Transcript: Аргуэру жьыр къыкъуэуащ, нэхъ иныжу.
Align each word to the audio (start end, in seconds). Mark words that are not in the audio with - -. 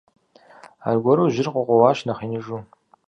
Аргуэру 0.87 1.31
жьыр 1.33 1.47
къыкъуэуащ, 1.53 1.99
нэхъ 2.07 2.21
иныжу. 2.25 2.57